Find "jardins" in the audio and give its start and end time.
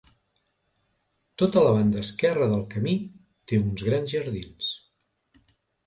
4.19-4.77